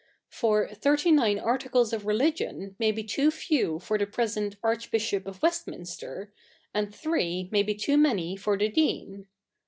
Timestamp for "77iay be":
7.53-7.75